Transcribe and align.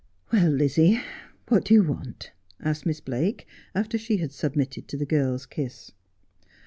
'Well, 0.33 0.49
Lizzie, 0.49 0.99
what 1.49 1.65
do 1.65 1.75
you 1.75 1.83
want?' 1.83 2.31
asked 2.59 2.87
Miss 2.87 2.99
Blake, 2.99 3.45
after 3.75 3.99
she 3.99 4.17
had 4.17 4.31
submitted 4.31 4.87
to 4.87 4.97
the 4.97 5.05
girl's 5.05 5.45
kiss. 5.45 5.91